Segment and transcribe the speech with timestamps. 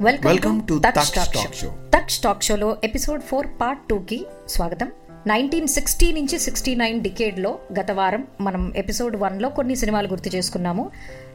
[0.00, 1.74] Welcome to Taksh talk talk show.
[1.94, 4.92] Taksh talk షోలో episode four part two కి స్వాగతం.
[5.26, 10.90] Nineteen sixty నుంచి sixty nine డికేడ్లో గత వారం మనం ఎపిసోడ్ వన్లో కొన్ని సినిమాలు గుర్తు చేసుకున్నాము.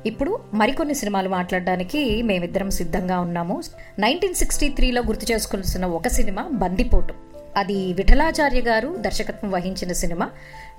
[0.05, 3.63] ఇప్పుడు మరికొన్ని సినిమాలు మాట్లాడడానికి మేమిద్దరం సిద్ధంగా ఉన్నాము.
[3.99, 7.32] నైన్టీన్ సిక్స్టీ త్రీలో గుర్తు చేసుకోవాల్సిన ఒక సినిమా బందిపోటు.
[7.57, 10.27] అది విఠలాచార్య గారు దర్శకత్వం వహించిన సినిమా.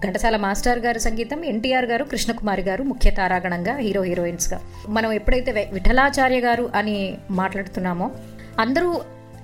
[0.01, 6.41] ఘంటసాల మాస్టర్ గారు సంగీతం ఎన్టీఆర్ గారు కృష్ణకుమారి గారు ముఖ్య తారాగణంగా హీరో హీరోయిన్స్గా మనం ఎప్పుడైతే విఠలాచార్య
[6.41, 6.97] గారు అని
[7.31, 8.11] మాట్లాడుతున్నామో
[8.59, 8.91] అందరూ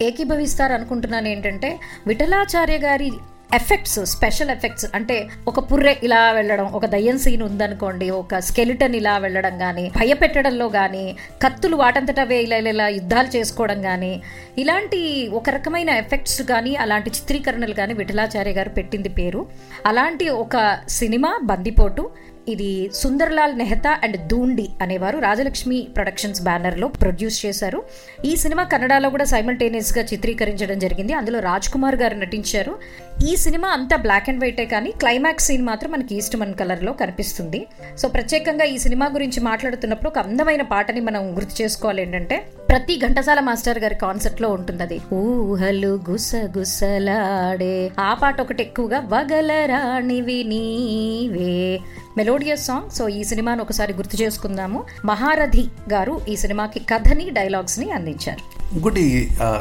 [0.02, 1.70] ఏకీభవిస్తారు అనుకుంటున్నాను ఏంటంటే
[2.06, 3.10] విఠలాచార్య గారి
[3.54, 9.18] ఎఫెక్ట్స్ స్పెషల్ ఎఫెక్ట్స్ అంటే ఒక పుర్రె ఇలా వెళ్ళడం ఒక దయ్యం సీన్ ఉందనుకోండి ఒక స్కెలిటన్ ఇలా
[9.18, 14.12] వెళ్ళడం కానీ భయపెట్టడంలో కానీ కత్తులు వాటంతటవే ఇలా ఇలా యుద్ధాలు చేసుకోవడం కానీ
[14.58, 15.00] ఇలాంటి
[15.32, 19.46] ఒక రకమైన ఎఫెక్ట్స్ కానీ అలాంటి చిత్రీకరణలు కానీ విఠలాచార్య గారు పెట్టింది పేరు.
[19.86, 20.56] అలాంటి ఒక
[20.88, 22.10] సినిమా బందిపోటు
[22.48, 27.82] ఇది సుందర్లాల్ నెహతా అండ్ దూండి అనేవారు రాజలక్ష్మి ప్రొడక్షన్స్ బ్యానర్లో ప్రొడ్యూస్ చేశారు.
[28.24, 31.12] ఈ సినిమా కన్నడలో కూడా సైమల్టేనియస్గా చిత్రీకరించడం జరిగింది.
[31.12, 32.78] అందులో రాజ్ కుమార్ గారు నటించారు.
[33.28, 37.66] ఈ సినిమా అంతా బ్లాక్ అండ్ వైటే కానీ క్లైమాక్స్ సీన్ మాత్రం మనకి ఈస్ట్ మన్ కలర్లో కనిపిస్తుంది.
[37.98, 43.40] సో ప్రత్యేకంగా ఈ సినిమా గురించి మాట్లాడుతున్నప్పుడు ఒక అందమైన పాటని మనం గుర్తు చేసుకోవాలి ఏంటంటే ప్రతి ఘంటసాల
[43.40, 45.00] మాస్టర్ గారి కాన్సెప్ట్లో ఉంటుంది అది.
[45.14, 51.80] ఊహలు గుసగుసలాడే ఆ పాట ఒకటి ఎక్కువగా వగలరాణివి నీవే
[52.16, 52.90] మెలోడియస్ సాంగ్.
[52.90, 54.84] సో ఈ సినిమాను ఒకసారి గుర్తు చేసుకుందాము.
[55.04, 58.42] మహారథి గారు ఈ సినిమాకి కథని డైలాగ్స్ని అందించారు.
[58.76, 59.04] ఇంకోటి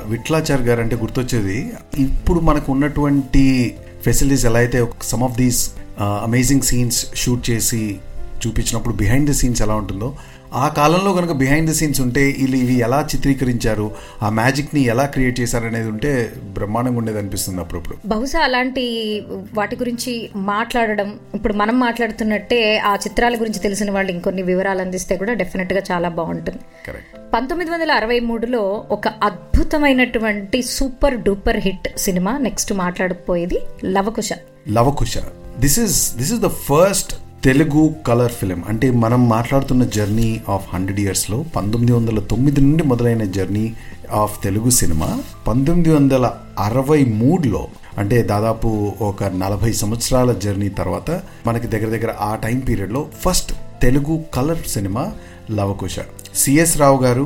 [0.06, 3.76] విట్లాచార్ గారు అంటే గుర్తొచ్చేది ఇప్పుడు మనకు ఉన్నటువంటి
[4.06, 5.62] ఫెసిలిటీస్ ఎలా అయితే some of these
[6.02, 8.00] amazing scenes shoot చేసి
[8.42, 10.16] చూపించినప్పుడు బిహైండ్ ద సీన్స్ ఎలా ఉంటుందో
[10.54, 13.92] ఆ కాలంలో కనుక బిహైండ్ ద సీన్స్ ఉంటే వీళ్ళు ఇవి ఎలా చిత్రీకరించారు
[14.24, 17.98] ఆ మ్యాజిక్ని ఎలా క్రియేట్ చేశారు అనేది ఉంటే బ్రహ్మాండంగా ఉండేది అనిపిస్తుంది అప్పుడప్పుడు.
[18.06, 24.82] బహుశా అలాంటి వాటి గురించి మాట్లాడడం ఇప్పుడు మనం మాట్లాడుతున్నట్టే ఆ చిత్రాల గురించి తెలిసిన వాళ్ళు ఇంకొన్ని వివరాలు
[24.82, 26.92] అందిస్తే కూడా డెఫినెట్గా చాలా బాగుంటుంది.
[27.34, 34.30] పంతొమ్మిది వందల అరవై మూడులో ఒక అద్భుతమైనటువంటి super duper hit cinema next మాట్లాడకపోయేది Lavakusa.
[34.70, 35.18] Lavakusa.
[35.60, 38.64] This is this is the first Telugu colour film.
[38.70, 43.76] అంటే మనం మాట్లాడుతున్న జర్నీ ఆఫ్ హండ్రెడ్ ఇయర్స్లో పంతొమ్మిది వందల తొమ్మిది నుండి మొదలైన జర్నీ
[44.12, 46.26] ఆఫ్ తెలుగు సినిమా పంతొమ్మిది వందల
[46.60, 47.68] అరవై మూడులో
[47.98, 54.24] అంటే దాదాపు ఒక నలభై సంవత్సరాల జర్నీ తర్వాత మనకి దగ్గర దగ్గర ఆ టైం పీరియడ్లో first Telugu
[54.34, 55.12] colour cinema
[55.52, 55.98] Lavakusa.
[56.40, 57.24] CS Rao garu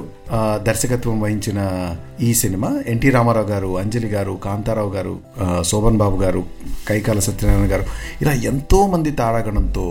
[0.68, 1.59] దర్శకత్వం వహించిన
[2.22, 5.13] ఈ సినిమా ఎన్టీ రామారావు గారు అంజలి గారు కాంతారావు గారు
[5.69, 6.41] శోభన్ బాబు గారు
[6.88, 7.85] కైకాల సత్యనారాయణ గారు
[8.22, 9.85] ఇలా ఎంతో మంది తారాగణంతో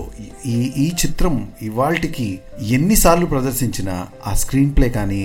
[0.47, 2.29] ఈ ఈ చిత్రం ఇవాల్టికి
[2.71, 3.95] ఎన్నిసార్లు ప్రదర్శించినా
[4.27, 5.21] ఆ స్క్రీన్ ప్లే కానీ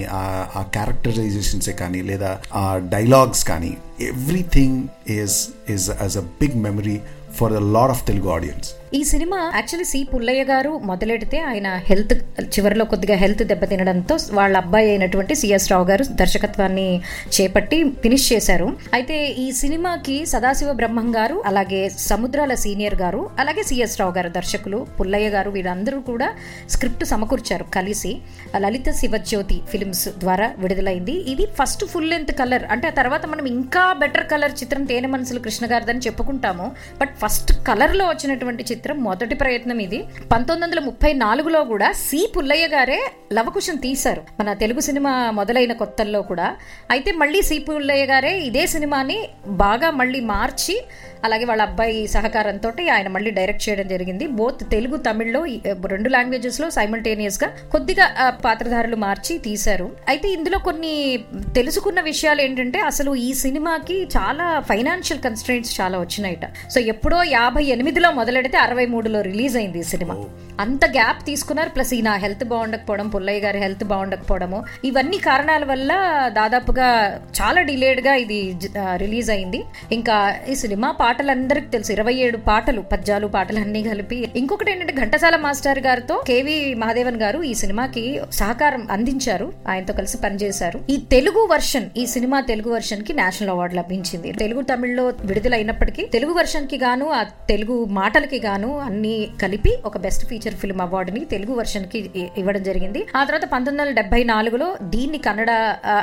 [0.56, 3.72] ఆ క్యారెక్టరైజేషన్సే కానీ లేదా ఆ డైలాగ్స్ కానీ
[4.10, 4.80] everything
[5.18, 6.98] is is as a big memory
[7.40, 12.14] for the lot of Telugu audience ఈ cinema actually C Pullaiah garu మొదలెడితే ఆయన హెల్త్
[12.42, 17.02] చివరిలో కొద్దిగా హెల్త్ దెబ్బతినడంతో వాళ్ళ అబ్బాయి అయినటువంటి సిఎస్ రావు గారు దర్శకత్వాన్ని
[17.36, 18.78] చేపట్టి ఫినిష్ చేశారు.
[18.94, 24.88] అయితే ఈ సినిమాకి సదాశివ బ్రహ్మం గారు అలాగే సముద్రాల సీనియర్ గారు అలాగే సిఎస్ రావు గారు దర్శకులు
[25.00, 26.30] పుల్లయ్య గారు వీరందరూ కూడా
[26.70, 28.18] స్క్రిప్ట్ సమకూర్చారు కలిసి.
[28.58, 31.18] లలిత శివజ్యోతి ఫిలిమ్స్ ద్వారా విడుదలైంది.
[31.34, 32.64] ఇది ఫస్ట్ ఫుల్ లెంత్ కలర్.
[32.64, 36.72] అంటే ఆ తర్వాత మనం ఇంకా బెటర్ కలర్ చిత్రం తేనె మనసులు కృష్ణ గారిదని చెప్పుకుంటాము.
[37.02, 40.04] బట్ ఫస్ట్ కలర్లో వచ్చినటువంటి వచ్చినటువంటి చిత్రం మొదటి ప్రయత్నం ఇది.
[40.32, 42.32] పంతొమ్మిది వందల ముప్పై నాలుగులో కూడా సి.
[42.38, 44.24] పుల్లయ్య గారే లవకుశం తీశారు.
[44.40, 46.56] మన తెలుగు సినిమా మొదలైన కొత్తల్లో కూడా.
[46.92, 47.60] అయితే మళ్ళీ సి.
[47.60, 50.86] పుల్లయ్య గారే ఇదే సినిమాని బాగా మళ్ళీ మార్చి
[51.24, 54.28] అలాగే వాళ్ళ అబ్బాయి సహకారంతో ఆయన మళ్ళీ డైరెక్ట్ చేయడం జరిగింది.
[54.28, 59.92] బోత్ తెలుగు తమిళ్ళో ఈ, రెండు లాంగ్వేజెస్లో సైమల్టేనియస్గా కొద్దిగా పాత్రధారులు మార్చి తీశారు.
[60.08, 61.24] అయితే ఇందులో కొన్ని
[61.56, 66.46] తెలుసుకున్న విషయాలు ఏంటంటే అసలు ఈ సినిమాకి చాలా ఫైనాన్షియల్ కన్స్ట్రెంట్స్ చాలా వచ్చినాయట.
[66.70, 70.16] సో ఎప్పుడో యాభై ఎనిమిదిలో మొదలెడితే అరవై మూడులో రిలీజ్ అయింది ఈ సినిమా.
[70.60, 71.70] అంత గ్యాప్ తీసుకున్నారు.
[71.70, 75.94] ప్లస్ ఈయన హెల్త్ బాగుండకపోవడం పుల్లయ్య గారి హెల్త్ బాగుండకపోవడము ఇవన్నీ కారణాల వల్ల
[76.30, 78.60] దాదాపుగా చాలా డిలేడ్గా ఇది
[78.96, 79.64] రిలీజ్ అయింది.
[79.92, 81.92] ఇంకా ఈ సినిమా పాటలందరికి తెలుసు.
[81.92, 84.18] ఇరవై ఏడు పాటలు పద్యాలు పాటలు అన్ని కలిపి.
[84.36, 89.48] ఇంకొకటి ఏంటంటే ఘంటసాల మాస్టర్ గారితో కేవి మహాదేవన్ గారు ఈ సినిమాకి సహకారం అందించారు.
[89.70, 90.80] ఆయనతో కలిసి పనిచేశారు.
[90.90, 94.32] ఈ తెలుగు వర్షన్ ఈ సినిమా తెలుగు వర్షన్కి నేషనల్ అవార్డు లభించింది.
[94.32, 100.58] తెలుగు తమిళ్ళో విడుదలైనప్పటికీ తెలుగు వర్షన్కి గాను ఆ తెలుగు మాటలకి గాను అన్ని కలిపి ఒక బెస్ట్ ఫీచర్
[100.64, 102.02] ఫిల్మ్ అవార్డుని తెలుగు వర్షన్కి
[102.38, 103.04] ఇవ్వడం జరిగింది.
[103.16, 105.52] ఆ తర్వాత పంతొమ్మిది వందల డెబ్బై నాలుగులో దీన్ని కన్నడ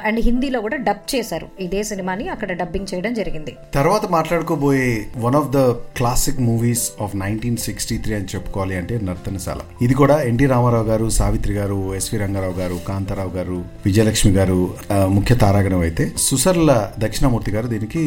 [0.05, 1.49] అండ్ హిందీలో కూడా డబ్ చేశారు.
[1.61, 3.55] ఇదే సినిమాని అక్కడ డబ్బింగ్ చేయడం జరిగింది.
[3.75, 4.94] తర్వాత మాట్లాడుకోబోయే
[5.25, 5.61] one of the
[5.99, 9.61] classic movies of nineteen sixty three అని చెప్పుకోవాలి అంటే నర్తనశాల.
[9.87, 14.59] ఇది కూడా ఎన్టీ రామారావు గారు సావిత్రి గారు ఎస్వి రంగారావు గారు కాంతారావు గారు విజయలక్ష్మి గారు
[15.17, 16.73] ముఖ్య తారాగణం అయితే సుసర్ల
[17.05, 18.03] దక్షిణామూర్తి గారు దీనికి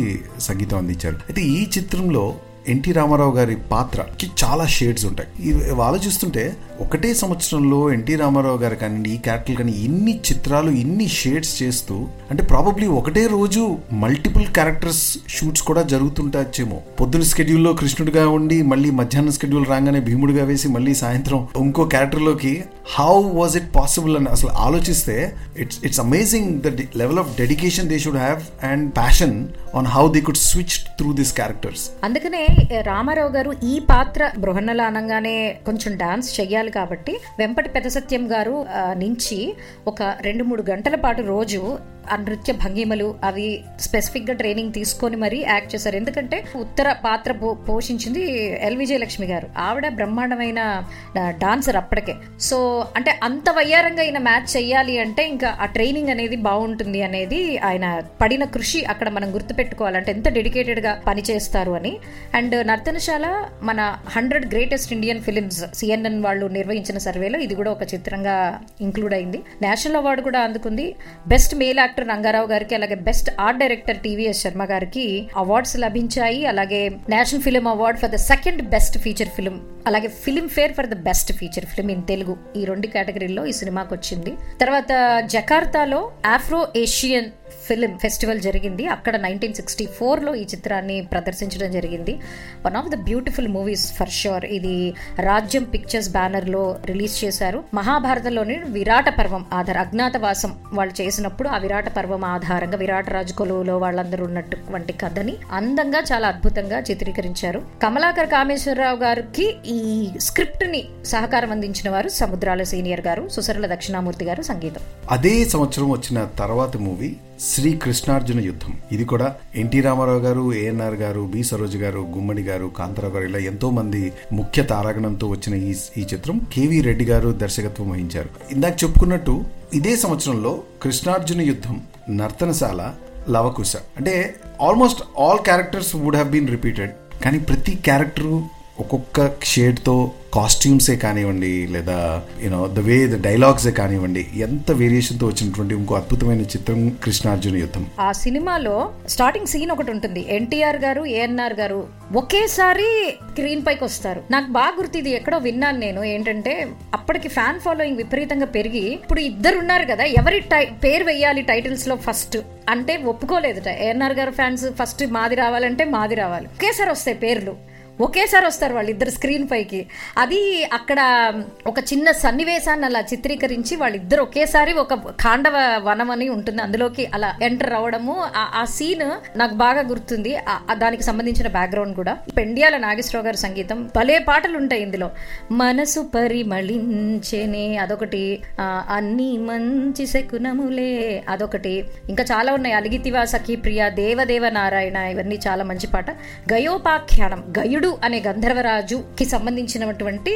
[0.47, 1.17] సంగీతం అందించారు.
[1.29, 2.25] అయితే ఈ చిత్రంలో
[2.67, 5.29] ఎన్టీ రామారావు గారి పాత్రకి చాలా షేడ్స్ ఉంటాయి.
[5.49, 11.63] ఇవి ఆలోచిస్తుంటే ఒకటే సంవత్సరంలో ఎన్టీ రామారావు గారు కానివ్వండి ఈ క్యారెక్టర్ కానీ ఇన్ని చిత్రాలు ఇన్ని షేడ్స్
[11.63, 16.81] చేస్తూ అంటే ప్రాబబ్లీ ఒకటే రోజు మల్టిపుల్ క్యారెక్టర్స్ షూట్స్ కూడా జరుగుతుంటాయేమో.
[16.99, 22.63] పొద్దున స్కెడ్యూల్లో కృష్ణుడిగా ఉండి మళ్ళీ మధ్యాహ్నం స్కెడ్యూల్ రాగానే భీముడిగా వేసి మళ్ళీ సాయంత్రం ఇంకో క్యారెక్టర్లోకి
[22.95, 27.99] హౌ వాజ్ ఇట్ పాసిబుల్ అని అసలు ఆలోచిస్తే it's it's amazing the level of dedication they
[27.99, 33.51] should have and passion on how they could switch through this characters అందుకనే రామారావు గారు
[33.63, 39.55] ఈ పాత్ర బృహన్నల అనగానే కొంచెం డాన్స్ చెయ్యాలి కాబట్టి వెంపటి పెద్ద సత్యం గారు నుంచి
[39.87, 41.79] ఒక రెండు మూడు గంటల పాటు రోజు
[42.11, 45.95] ఆ నృత్య భంగిమలు అవి స్పెసిఫిక్గా ట్రైనింగ్ తీసుకొని మరీ యాక్ట్ చేశారు.
[45.95, 49.47] ఎందుకంటే ఉత్తర పాత్ర పో- పోషించింది ఎల్ విజయలక్ష్మి గారు.
[49.57, 50.83] ఆవిడ బ్రహ్మాండమైన
[51.17, 52.13] డాన్సర్ అప్పటికే.
[52.39, 58.01] సో అంటే అంత వయ్యారంగా ఈయన మ్యాచ్ చేయాలి అంటే ఇంకా ఆ ట్రైనింగ్ అనేది బాగుంటుంది అనేది ఆయన
[58.21, 61.97] పడిన కృషి అక్కడ మనం గుర్తుపెట్టుకోవాలంటే ఎంత డెడికేటెడ్గా పనిచేస్తారు అని.
[62.33, 68.59] అండ్ నర్తనశాల మన hundred greatest Indian films CNN వాళ్ళు నిర్వహించిన సర్వేలో ఇది కూడా ఒక చిత్రంగా
[68.81, 69.41] ఇంక్లూడ్ అయింది.
[69.61, 70.95] నేషనల్ అవార్డు కూడా అందుకుంది.
[71.27, 75.05] బెస్ట్ మేల్ యాక్టర్ రంగారావు గారికి అలాగే best art director TVS Sharma గారికి
[75.37, 76.45] అవార్డ్స్ లభించాయి.
[76.45, 79.57] అలాగే national film award for the second best feature film
[79.87, 80.07] అలాగే
[80.47, 84.91] Filmfare for the best feature film in Telugu ఈ రెండు కేటగిరీల్లో ఈ సినిమాకి వచ్చింది తర్వాత
[85.25, 87.29] జకార్తాలో ఆఫ్రో ఏషియన్
[87.67, 88.87] ఫిలిం ఫెస్టివల్ జరిగింది.
[88.87, 92.19] అక్కడ నైన్టీన్ సిక్స్టీ ఫోర్లో ఈ చిత్రాన్ని ప్రదర్శించడం జరిగింది.
[92.65, 97.63] One of the beautiful movies for sure ఇది రాజ్యం పిక్చర్స్ బ్యానర్లో రిలీజ్ చేశారు.
[97.73, 104.25] మహాభారతంలోని విరాట పర్వం ఆధార అజ్ఞాతవాసం వాళ్ళు చేసినప్పుడు ఆ విరాట పర్వం ఆధారంగా విరాట రాజు కొలువులో వాళ్ళందరూ
[104.25, 107.61] ఉన్నటువంటి కథని అందంగా చాలా అద్భుతంగా చిత్రీకరించారు.
[107.83, 114.81] కమలాకర్ కామేశ్వరరావు గారికి ఈ స్క్రిప్ట్ని సహకారం అందించిన వారు సముద్రాల సీనియర్ గారు సుసరల దక్షిణామూర్తి గారు సంగీతం.
[115.11, 118.77] అదే సంవత్సరం వచ్చిన తర్వాత మూవీ శ్రీ కృష్ణార్జున యుద్ధం.
[118.91, 123.39] ఇది కూడా ఎన్టీ రామారావు గారు ఏఎన్ఆర్ గారు బి సరోజ్ గారు గుమ్మడి గారు కాంతారావు గారు ఇలా
[123.39, 128.29] ఎంతో మంది ముఖ్య తారాగణంతో వచ్చిన ఈ ఈ చిత్రం కేవీ రెడ్డి గారు దర్శకత్వం వహించారు.
[128.51, 132.93] ఇందాక చెప్పుకున్నట్టు ఇదే సంవత్సరంలో కృష్ణార్జున యుద్ధం నర్తనశాల
[133.29, 133.75] లవకుశ.
[133.97, 136.91] అంటే almost all characters would have been repeated.
[137.23, 144.71] కానీ ప్రతి క్యారెక్టరు ఒక్కొక్క షేడ్తో కాస్ట్యూమ్సే కానివ్వండి లేదా యూనో ద వే ద డైలాగ్సే కానివ్వండి ఎంత
[144.71, 147.85] వేరియేషన్తో వచ్చినటువంటి ఇంకో అద్భుతమైన చిత్రం కృష్ణార్జున యుద్ధం.
[147.99, 150.25] ఆ సినిమాలో స్టార్టింగ్ సీన్ ఒకటి ఉంటుంది.
[150.29, 154.23] ఎన్టీఆర్ గారు ఏఎన్ఆర్ గారు ఒకేసారి స్క్రీన్ పైకి వస్తారు.
[154.31, 156.03] నాకు బాగా గుర్తిది ఎక్కడో విన్నాను నేను.
[156.03, 161.95] ఏంటంటే అప్పటికి ఫ్యాన్ ఫాలోయింగ్ విపరీతంగా పెరిగి ఇప్పుడు ఇద్దరు ఉన్నారు కదా ఎవరి టై- పేరు వెయ్యాలి టైటిల్స్లో
[161.95, 162.37] ఫస్ట్
[162.69, 166.45] అంటే ఒప్పుకోలేదుట ఏఎన్ఆర్ గారు ఫ్యాన్స్ ఫస్ట్ మాది రావాలంటే మాది రావాలి.
[166.45, 167.76] ఒకేసారి వస్తాయి పేర్లు.
[168.01, 169.87] ఒకేసారి వస్తారు వాళ్ళిద్దరు స్క్రీన్ పైకి.
[170.17, 171.33] అది అక్కడ
[171.67, 176.61] ఒక చిన్న సన్నివేశాన్ని అలా చిత్రీకరించి వాళ్ళిద్దరు ఒకేసారి ఒక ఖాండవ వనం అని ఉంటుంది.
[176.61, 180.37] అందులోకి అలా ఎంటర్ అవ్వడము ఆ- ఆ సీన్ నాకు బాగా గుర్తుంది.
[180.73, 182.17] దానికి సంబంధించిన బ్యాక్గ్రౌండ్ కూడా.
[182.37, 185.11] పెండియాల నాగేశ్వరరావు గారి సంగీతం భలే పాటలు ఉంటాయి ఇందులో.
[185.51, 188.41] మనసు పరిమళించేనే అదొకటి.
[188.89, 191.85] అన్ని మంచి శకునములే అదొకటి.
[192.09, 192.75] ఇంకా చాలా ఉన్నాయి.
[192.75, 196.11] అలిగితివా సఖీ ప్రియ దేవదేవ నారాయణ ఇవన్నీ చాలా మంచి పాట.
[196.53, 200.33] గయోపాఖ్యానం గయుడు అనే గంధర్వరాజుకి సంబంధించినటువంటి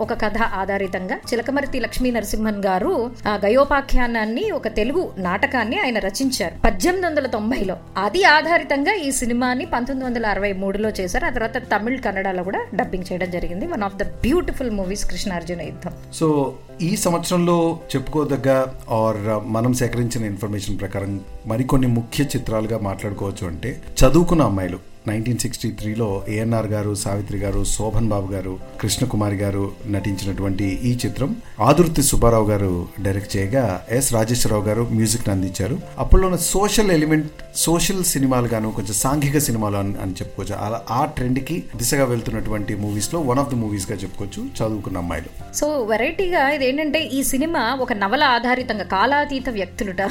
[0.00, 7.06] ఒక కథ ఆధారితంగా చిలకమర్తి లక్ష్మీ నరసింహన్ గారు ఆ గయోపాఖ్యానాన్ని ఒక తెలుగు నాటకాన్ని ఆయన రచించారు పద్దెనిమిది
[7.06, 7.76] వందల తొంభైలో.
[7.96, 11.26] అది ఆధారితంగా ఈ సినిమాని పంతొమ్మిది వందల అరవై మూడులో చేశారు.
[11.26, 13.66] ఆ తర్వాత తమిళ్ కన్నడలో కూడా డబ్బింగ్ చేయడం జరిగింది.
[13.66, 15.92] One of the beautiful movies Krishnarjuna Yuddham.
[16.14, 19.20] So ఈ సంవత్సరంలో చెప్పుకోదగ్గ ఆర్
[19.52, 24.93] మనం సేకరించిన ఇన్ఫర్మేషన్ ప్రకారం మరికొన్ని ముఖ్య చిత్రాలుగా మాట్లాడుకోవచ్చు అంటే చదువుకున్న అమ్మాయిలు.
[25.08, 31.30] నైన్టీన్ సిక్స్టీ త్రీలో ఏఎన్ఆర్ గారు సావిత్రి గారు శోభన్ బాబు గారు కృష్ణకుమారి గారు నటించినటువంటి ఈ చిత్రం
[31.60, 32.70] ఆదుర్తి సుబ్బారావు గారు
[33.00, 35.76] డైరెక్ట్ చేయగా ఎస్ రాజేశ్వరరావు గారు మ్యూజిక్ అందించారు.
[35.98, 40.54] అప్పట్లో ఉన్న సోషల్ ఎలిమెంట్ సోషల్ సినిమాలు గాను కొంచెం సాంఘిక సినిమాలు అని అని చెప్పుకోవచ్చు.
[40.66, 45.30] అలా ఆ ట్రెండ్కి దిశగా వెళ్తున్నటువంటి మూవీస్లో వన్ ఆఫ్ ది మూవీస్గా చెప్పుకోవచ్చు చదువుకున్న అమ్మాయిలు.
[45.60, 50.02] సో వెరైటీగా ఇదేంటంటే ఈ సినిమా ఒక నవల ఆధారితంగా కాలాతీత వ్యక్తులుట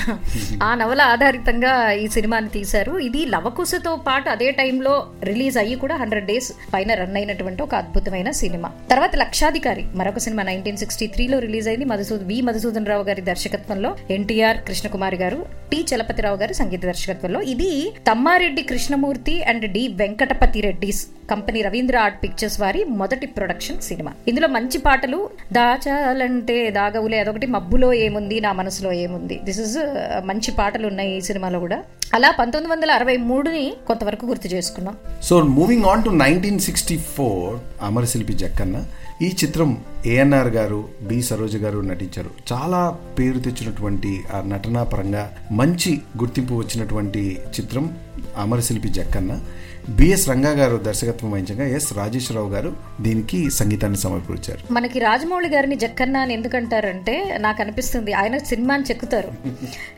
[0.67, 1.73] ఆ నవల ఆధారితంగా
[2.03, 2.93] ఈ సినిమాని తీశారు.
[3.09, 4.82] ఇది లవకుశతో పాటు అదే టైంలో
[5.23, 8.71] రిలీజ్ అయ్యి కూడా హండ్రెడ్ డేస్ పైన రన్ అయినటువంటి ఒక అద్భుతమైన సినిమా.
[8.91, 13.97] తర్వాత లక్షాధికారి మరొక సినిమా నైన్టీన్ సిక్స్టీ త్రీలో రిలీజ్ అయింది మధుసూద్ వి మధుసూదన్ రావు గారి దర్శకత్వంలో.
[14.09, 17.41] ఎన్టీఆర్ కృష్ణకుమారి గారు టి చలపతిరావు గారి సంగీత దర్శకత్వంలో.
[17.41, 24.13] ఇది Tammareddy Krishnamurthy and D Venkatapathi Reddy's company Ravindra Art Pictures వారి మొదటి ప్రొడక్షన్ సినిమా.
[24.27, 29.39] ఇందులో మంచి పాటలు దాచాలంటే దాగవులే అదొకటి మబ్బులో ఏముంది నా మనసులో ఏముంది.
[29.43, 29.77] దిస్ ఇస్
[30.25, 31.83] మంచి పాటలు ఉన్నాయి ఈ సినిమాలో కూడా.
[32.15, 34.95] అలా పంతొమ్మిది వందల అరవై మూడుని కొంతవరకు గుర్తు చేసుకున్నాం.
[35.23, 38.85] So moving on to nineteen sixty four Amarashilpi Jakkanna
[39.21, 39.69] ఈ చిత్రం
[40.05, 42.31] ఏఎన్ఆర్ గారు బి సరోజ గారు నటించారు.
[42.51, 42.81] చాలా
[43.19, 47.23] పేరు తెచ్చినటువంటి ఆ నటనా పరంగా మంచి గుర్తింపు వచ్చినటువంటి
[47.59, 47.97] చిత్రం
[48.37, 49.39] అమరశిల్పి జక్కన్న.
[49.89, 54.73] బిఎస్ రంగా గారు దర్శకత్వం వహించగా ఎస్ రాజేశ్వరరావు గారు దీనికి సంగీతాన్ని సమర్పించారు.
[54.73, 59.31] మనకి రాజమౌళి గారిని జక్కన్న అని ఎందుకంటారంటే నాకు అనిపిస్తుంది ఆయన సినిమాని చెక్కుతారు.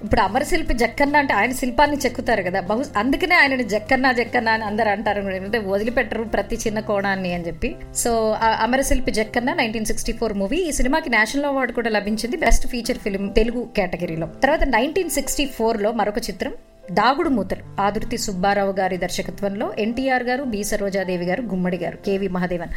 [0.04, 2.62] ఇప్పుడు అమరశిల్పి జక్కన్న అంటే ఆయన శిల్పాన్ని చెక్కుతారు కదా.
[2.62, 5.22] బహు అందుకనే ఆయనని జక్కన్న జక్కన్న అని అందరు అంటారు.
[5.22, 7.76] ఎందుకంటే వదిలిపెట్టరు ప్రతి చిన్న కోణాన్ని అని చెప్పి.
[7.96, 12.38] సో ఆ Amarashilpi Jakkanna nineteen sixty four movie ఈ సినిమాకి నేషనల్ అవార్డు కూడా లభించింది.
[12.38, 14.28] బెస్ట్ ఫీచర్ ఫిల్మ్ తెలుగు కేటగిరీలో.
[14.28, 16.54] తర్వాత నైన్టీన్ సిక్స్టీ ఫోర్లో మరొక చిత్రం
[16.92, 17.82] దాగుడు మూతలు.
[17.82, 22.70] ఆదుర్తి సుబ్బారావు గారి దర్శకత్వంలో ఎన్టీఆర్ గారు బి సరోజాదేవి గారు గుమ్మడి గారు కేవి మహాదేవన్.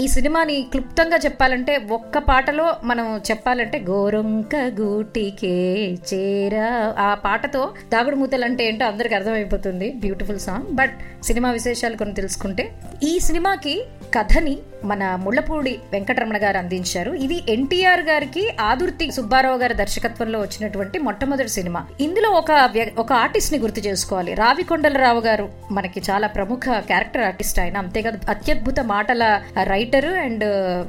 [0.00, 6.94] ఈ సినిమాని క్లుప్తంగా చెప్పాలంటే ఒక్క పాటలో మనం చెప్పాలంటే గోరొంక గూటికే చేరా.
[6.98, 9.92] ఆ పాటతో దాగుడు మూతలు అంటే ఏంటో అందరికి అర్థమైపోతుంది.
[9.92, 13.84] బ్యూటిఫుల్ సాంగ్ బట్ సినిమా విశేషాలు కొన్ని తెలుసుకుంటే ఈ సినిమాకి
[14.18, 17.12] కథని మన ముళ్ళపూడి వెంకటరమణ గారు అందించారు.
[17.12, 21.86] ఇది ఎన్టీఆర్ గారికి ఆదుర్తి సుబ్బారావు గారి దర్శకత్వంలో వచ్చినటువంటి మొట్టమొదటి సినిమా.
[22.00, 24.34] ఇందులో ఒక వ్య- ఒక ఆర్టిస్ట్ని గుర్తు చేసుకోవాలి.
[24.34, 27.76] రావికొండలరావు గారు మనకి చాలా ప్రముఖ క్యారెక్టర్ ఆర్టిస్ట్ ఆయన.
[27.76, 30.44] అంతేకాదు అత్యద్భుత మాటల writer and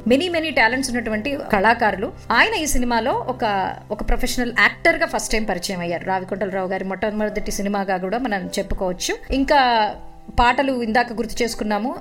[0.10, 2.14] many many talents ఉన్నటువంటి కళాకారులు.
[2.32, 6.06] ఆయన ఈ సినిమాలో ఒక ఒక ప్రొఫెషనల్ యాక్టర్గా ఫస్ట్ టైం పరిచయం అయ్యారు.
[6.06, 9.34] రావికొండలరావు గారి మొట్టమొదటి సినిమాగా కూడా మనం చెప్పుకోవచ్చు.
[9.34, 9.92] ఇంకా
[10.40, 11.96] పాటలు ఇందాక గుర్తు చేసుకున్నాము.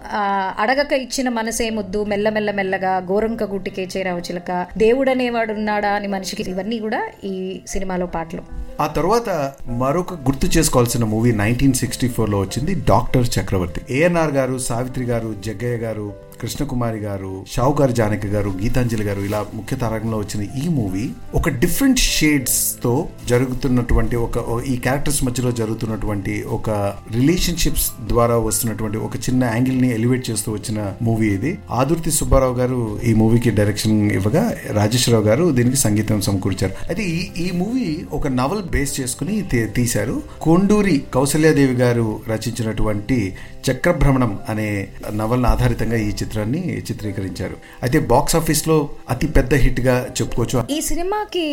[0.59, 7.09] అడగక ఇచ్చిన మనసేముద్దు మెల్లమెల్ల మెల్లగా గోరంక గుట్టికే చేరావు చిలక దేవుడనేవాడు ఉన్నాడా అని మనిషికి ఇవన్నీ కూడా
[7.25, 8.43] ఈ సినిమాలో పాటలు.
[8.83, 13.81] ఆ తర్వాత మరొక గుర్తు చేసుకోవాల్సిన మూవీ నైన్టీన్ సిక్స్టీ ఫోర్లో వచ్చింది డాక్టర్ చక్రవర్తి.
[13.90, 19.76] ఏఎన్ఆర్ గారు సావిత్రి గారు జగ్గయ్య గారు కృష్ణకుమారి గారు షావుకారు జానకి గారు గీతాంజలి గారు ఇలా ముఖ్య
[19.76, 26.71] తారకంలో వచ్చిన ఈ మూవీ ఒక డిఫరెంట్ షేడ్స్తో జరుగుతున్నటువంటి ఒక ఈ క్యారెక్టర్స్ మధ్యలో జరుగుతున్నటువంటి ఒక
[27.12, 31.59] రిలేషన్షిప్స్ ద్వారా వస్తున్నటువంటి ఒక చిన్న యాంగిల్ని ఎలివేట్ చేస్తూ వచ్చిన మూవీ ఇది.
[31.71, 36.73] ఆదుర్తి సుబ్బారావు గారు ఈ మూవీకి డైరెక్షన్ ఇవ్వగా రాజేశ్వరరావు గారు దీనికి సంగీతం సమకూర్చారు.
[36.73, 40.23] అయితే ఈ ఈ మూవీ ఒక నవల్ బేస్ చేసుకుని తీ- తీశారు.
[40.41, 43.35] కొండూరి కౌసల్యాదేవి గారు రచించినటువంటి
[43.71, 47.56] చక్రభ్రమణం అనే నవల్ని ఆధారితంగా ఈ చిత్రాన్ని చిత్రీకరించారు.
[47.83, 50.64] అయితే బాక్స్ ఆఫీస్లో అతి పెద్ద హిట్గా చెప్పుకోవచ్చు.
[50.71, 51.47] ఈ సినిమాకి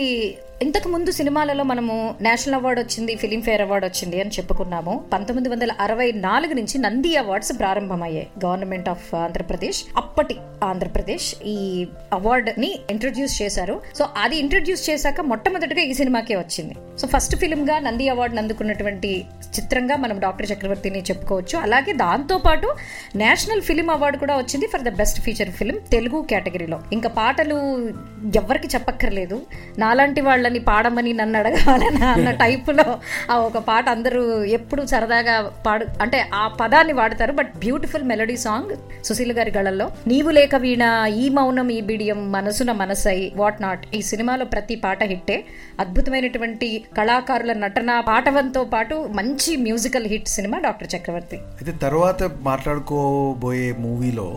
[0.61, 5.05] ఇంతకు ముందు సినిమాలలో మనము నేషనల్ అవార్డు వచ్చింది ఫిలింఫేర్ అవార్డు వచ్చింది అని చెప్పుకున్నాము.
[5.13, 8.27] పంతొమ్మిది వందల అరవై నాలుగు నుంచి నంది అవార్డ్స్ ప్రారంభమయ్యాయి.
[8.45, 13.81] గవర్నమెంట్ ఆఫ్ ఆంధ్రప్రదేశ్ అప్పటి ఆంధ్రప్రదేశ్ ఈ అవార్డ్ని ఇంట్రడ్యూస్ చేశారు.
[13.95, 16.75] సో అది ఇంట్రడ్యూస్ చేశాక మొట్టమొదటిగా ఈ సినిమాకే వచ్చింది.
[16.99, 19.25] సో ఫస్ట్ ఫిలిం గా నంది అవార్డు అందుకున్నటువంటి
[19.59, 21.59] చిత్రంగా మనం డాక్టర్ చక్రవర్తిని చెప్పుకోవచ్చు.
[21.59, 22.75] అలాగే దాంతో పాటు
[23.15, 26.79] నేషనల్ ఫిలిం అవార్డు కూడా వచ్చింది for the best feature film Telugu కేటగిరీలో.
[26.93, 27.89] ఇంకా పాటలు
[28.35, 29.41] ఎవరికి చెప్పక్కర్లేదు.
[29.77, 32.85] నాలాంటి వాళ్ళ వాళ్ళని పాడమని నన్ను అడగాలని అన్న టైపులో
[33.31, 34.21] ఆ ఒక పాట అందరూ
[34.57, 37.33] ఎప్పుడు సరదాగా పాడు అంటే ఆ పదాన్ని వాడతారు.
[37.33, 38.71] But beautiful melody song
[39.03, 39.87] Susheel గారి గళల్లో.
[40.07, 40.83] నీవు లేక వీణ
[41.23, 43.83] ఈ మౌనం ఈ బిడియం మనసున మనసై వాట్ నాట్?
[43.95, 45.37] ఈ సినిమాలో ప్రతి పాట హిట్టే.
[45.79, 51.39] అద్భుతమైనటువంటి కళాకారుల నటన పాటవంతో పాటు మంచి musical hit cinema doctor Chakravarthi.
[51.59, 54.29] అయితే తర్వాత మాట్లాడుకోబోయే మూవీలో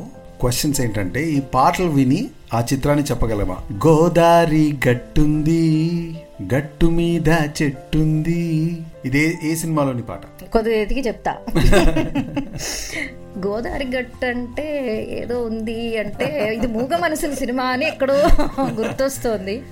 [0.44, 3.56] క్వశ్చన్స్ ఏంటంటే ఈ పాటలు విని ఆ చిత్రాన్ని చెప్పగలమా?
[3.86, 6.14] గోదారి గట్టుంది
[6.54, 8.82] గట్టు మీద చెట్టుంది.
[9.04, 10.44] ఇదే ఏ సినిమాలోని పాట?
[10.52, 11.36] కొద్దిగా చెప్తా.
[13.46, 18.14] గోదావరి గట్టు అంటే ఏదో ఉంది అంటే ఇది మూగ మనసుల సినిమా అని ఎక్కడో
[18.62, 19.62] గుర్తొస్తోంది.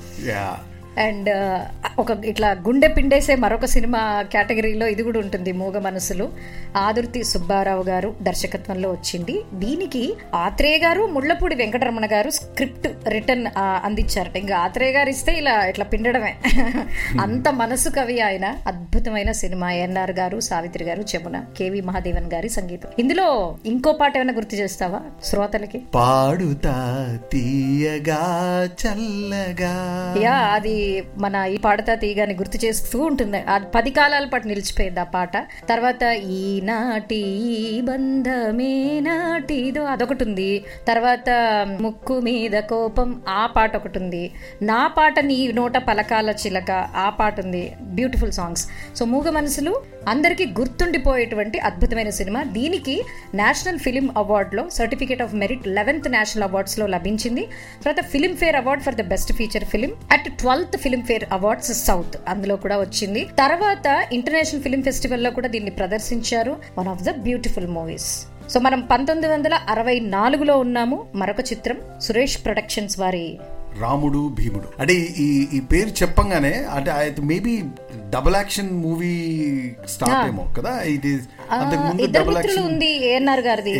[0.99, 1.31] అండ్
[2.03, 4.01] ఒక ఇట్లా గుండె పిండేసే మరొక సినిమా
[4.33, 6.27] కేటగిరీలో ఇది కూడా ఉంటుంది మూగ మనసులు.
[6.77, 9.37] ఆదుర్తి సుబ్బారావు గారు దర్శకత్వంలో వచ్చింది.
[9.53, 10.03] దీనికి
[10.35, 14.37] ఆత్రేయ గారు ముళ్ళపూడి వెంకటరమణ గారు స్క్రిప్ట్ రిటర్న్ అందించారట.
[14.37, 16.35] ఇంకా ఆత్రేయ గారు ఇస్తే ఇలా ఇట్లా పిండడమే.
[17.21, 18.47] అంత మనసు కవి ఆయన.
[18.67, 19.71] అద్భుతమైన సినిమా.
[19.73, 22.91] ఎన్ఆర్ గారు సావిత్రి గారు చెమున కేవి మహాదేవన్ గారి సంగీతం.
[22.99, 25.83] ఇందులో ఇంకో పాట ఏమైనా గుర్తు చేస్తావా శ్రోతలకి?
[25.95, 26.75] పాడుతా
[27.33, 28.23] తీయగా
[28.83, 29.75] చల్లగా.
[30.23, 33.43] యా అది మన ఈ పాడతా తీగని గుర్తు చేస్తూ ఉంటుంది.
[33.75, 35.37] పది కాలాల పాటు నిలిచిపోయింది ఆ పాట.
[35.69, 36.03] తర్వాత
[36.39, 37.23] ఈనాటి
[37.85, 40.65] బంధమే నాటిదో అదొకటి ఉంది.
[40.89, 41.31] తర్వాత
[41.81, 44.31] ముక్కు మీద కోపం ఆ పాట ఒకటి ఉంది.
[44.63, 47.65] నా పాట నీ నోట పలకాల చిలక ఆ పాట ఉంది.
[47.83, 49.73] బ్యూటిఫుల్ సాంగ్స్ సో మూగ మనసులు
[50.09, 52.43] అందరికీ గుర్తుండిపోయేటువంటి అద్భుతమైన సినిమా.
[52.43, 52.95] దీనికి
[53.35, 57.45] national film అవార్డులో certificate of merit eleventh national అవార్డ్స్లో లభించింది.
[57.83, 62.57] తర్వాత Filmfare award for the best feature film at twelfth Filmfare awards awards south అందులో
[62.57, 63.25] కూడా వచ్చింది.
[63.39, 66.57] తర్వాత ఇంటర్నేషనల్ ఫిలిం ఫెస్టివల్లో కూడా దీన్ని ప్రదర్శించారు.
[66.79, 71.07] One of the beautiful movies so మనం పంతొమ్మిది వందల అరవై నాలుగులో ఉన్నాము.
[71.15, 73.39] మరొక చిత్రం సురేష్ ప్రొడక్షన్స్ వారి
[73.81, 74.65] రాముడు భీముడు.
[74.79, 77.63] అంటే ఈ ఈ పేరు చెప్పంగానే అంటే maybe
[78.11, 79.15] double action movie
[79.89, 80.81] start ఏమో కదా?
[80.81, 81.21] ఇది
[82.05, 83.75] ఇద్దరు మిత్రులు ఉంది ఏఎన్ఆర్ గారిది.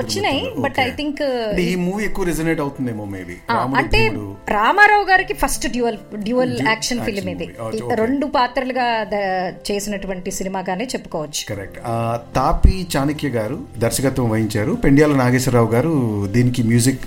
[0.00, 0.42] వచ్చినాయి.
[0.64, 0.88] But I.
[1.00, 1.22] థింక్
[1.68, 3.36] ఈ మూవీ ఎక్కువ రెజనేట్ అవుతుందేమో మేబీ
[3.80, 4.00] అంటే
[4.56, 7.46] రామారావు గారికి first dual dual action action film ఇది.
[8.02, 8.86] రెండు పాత్రలుగా
[9.70, 11.42] చేసినటువంటి సినిమాగానే చెప్పుకోవచ్చు.
[11.48, 11.78] కరెక్ట్
[12.36, 14.72] తాపి చాణక్య గారు దర్శకత్వం వహించారు.
[14.84, 15.92] పెండ్యాల నాగేశ్వరరావు గారు
[16.36, 17.04] దీనికి మ్యూజిక్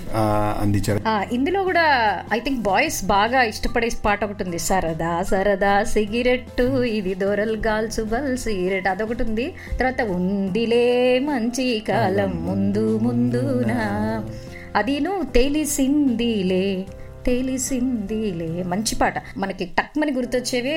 [0.62, 1.00] అందించారు.
[1.34, 1.84] ఇందులో కూడా
[2.32, 4.58] ఐ థింక్ బాయ్స్ బాగా ఇష్టపడే పాట ఒకటి ఉంది.
[4.68, 6.60] సరదా సరదా సిగరెట్
[6.98, 9.46] ఇది దొరల్ గాల్స్ బల్ సిగరెట్ అదొకటి ఉంది.
[9.78, 14.24] తర్వాత ఉందిలే మంచి కాలం ముందు ముందునా
[14.76, 16.86] అదిను తెలిసిందిలే
[17.26, 18.62] తెలిసిందిలే.
[18.62, 19.14] మంచి పాట.
[19.36, 20.76] మనకి టక్మని గుర్తొచ్చేవే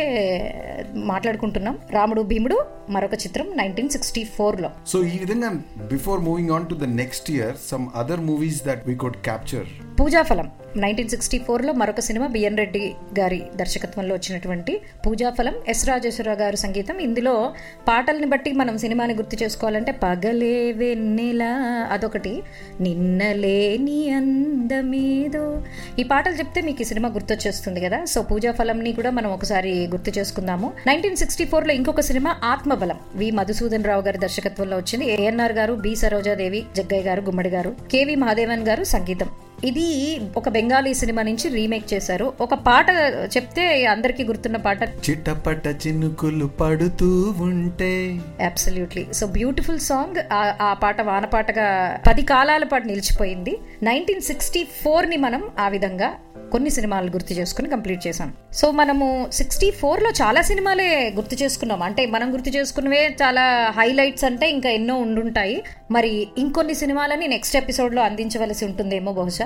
[0.96, 1.78] మాట్లాడుకుంటున్నాం.
[1.92, 4.70] రాముడు భీముడు మరొక చిత్రం నైన్టీన్ సిక్స్టీ ఫోర్లో.
[4.88, 5.50] సో ఈ విధంగా
[5.92, 10.52] before moving on to the next year some other movies that we could capture Poojaphalam.
[10.78, 15.54] Nineteen sixty ఫోర్లో మరొక సినిమా బిఎన్ రెడ్డి గారి దర్శకత్వంలో వచ్చినటువంటి పూజాఫలం.
[15.68, 17.00] ఎస్ రాజేశ్వరరావు గారు సంగీతం.
[17.00, 17.54] ఇందులో
[17.88, 21.44] పాటల్ని బట్టి మనం సినిమాని గుర్తు చేసుకోవాలంటే పగలే వెన్నెల
[21.92, 22.44] అదొకటి.
[22.82, 25.62] నిన్నలేని అందమేదో.
[26.00, 28.06] ఈ పాటలు చెప్తే మీకు ఈ సినిమా గుర్తొచ్చేస్తుంది కదా?
[28.06, 30.74] సో పూజాఫలంని కూడా మనం ఒకసారి గుర్తు చేసుకుందాము.
[30.88, 33.00] నైన్టీన్ సిక్స్టీ ఫోర్లో ఇంకొక సినిమా ఆత్మబలం.
[33.16, 33.32] వి.
[33.32, 35.06] మధుసూదన్ రావు గారి దర్శకత్వంలో వచ్చింది.
[35.06, 35.96] ఏఎన్ఆర్ గారు బి.
[35.96, 39.28] సరోజాదేవి జగ్గయ్య గారు గుమ్మడి గారు కేవి మహాదేవన్ గారు సంగీతం.
[39.64, 42.34] ఇది ఒక బెంగాలీ సినిమా నుంచి రీమేక్ చేశారు.
[42.42, 42.90] ఒక పాట
[43.38, 44.84] చెప్తే అందరికీ గుర్తున్న పాట.
[44.84, 48.20] చిట్టపట్ట చినుకులు పడుతూ ఉంటే.
[48.46, 50.24] అబ్సల్యూట్లీ సో బ్యూటిఫుల్ సాంగ్
[50.62, 53.58] ఆ పాట వానపాటగా పది కాలాల పాటు నిలిచిపోయింది.
[53.84, 54.68] నైన్టీన్ సిక్స్టీ
[55.06, 56.14] ని మనం ఆ విధంగా
[56.52, 61.84] కొన్ని సినిమాలు గుర్తు చేసుకుని కంప్లీట్ చేసాం సో మనము సిక్స్టీ లో చాలా సినిమాలే గుర్తు చేసుకున్నాం.
[61.84, 65.64] అంటే మనం గుర్తు చేసుకున్నవే చాలా హైలైట్స్ అంటే ఇంకా ఎన్నో ఉండుంటాయి.
[65.92, 69.45] మరి ఇంకొన్ని సినిమాలని నెక్స్ట్ ఎపిసోడ్లో అందించవలసి ఉంటుందేమో బహుశా?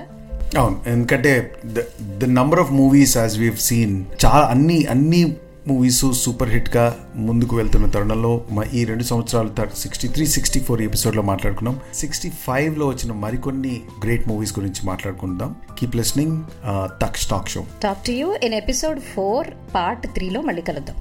[0.58, 1.56] అవును ఎందుకంటే
[2.18, 5.36] the number of movies as we've seen చాలా అన్ని అన్ని
[5.68, 11.22] మూవీస్ సూపర్ హిట్గా ముందుకు వెళ్తున్న తరుణంలో మా ఈ రెండు సంవత్సరాలు సిక్స్టీ త్రీ సిక్స్టీ ఫోర్ ఎపిసోడ్లో
[11.22, 11.80] మాట్లాడుకున్నాం.
[11.94, 15.56] సిక్స్టీ ఫైవ్లో వచ్చిన మరికొన్ని గ్రేట్ మూవీస్ గురించి మాట్లాడుకుందాం.
[15.78, 16.44] కీప్ లిస్నింగ్
[17.02, 20.96] తక్ stock show talk to you in episode four part త్రీలో మళ్ళీ కలుద్దాం.